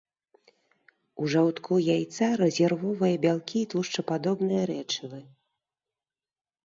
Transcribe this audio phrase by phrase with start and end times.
[1.23, 5.19] У жаўтку яйца рэзервовыя бялкі і тлушчападобныя рэчывы.